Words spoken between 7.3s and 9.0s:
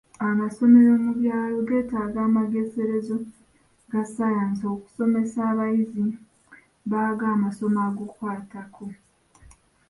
amasomo ag'okwatako.